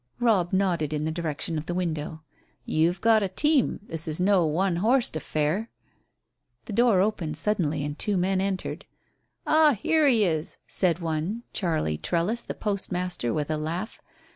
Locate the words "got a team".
3.01-3.81